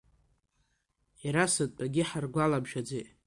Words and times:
Иара 1.25 1.43
сынтәагьы 1.53 2.03
ҳаргәаламшәаӡеит. 2.09 3.07